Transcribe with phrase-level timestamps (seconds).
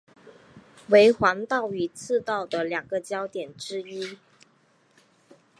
[0.87, 4.17] 为黄道与赤道的两个交点之一。